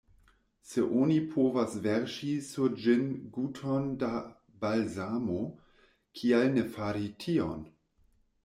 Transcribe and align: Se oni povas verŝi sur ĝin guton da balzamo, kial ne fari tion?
Se 0.69 0.83
oni 1.01 1.17
povas 1.33 1.75
verŝi 1.83 2.29
sur 2.47 2.73
ĝin 2.85 3.05
guton 3.37 3.85
da 4.05 4.09
balzamo, 4.65 5.39
kial 6.21 6.53
ne 6.57 6.69
fari 6.79 7.09
tion? 7.27 7.63